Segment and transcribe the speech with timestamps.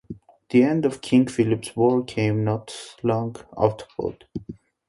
[0.49, 4.25] The end of King Philip's War came not long afterward.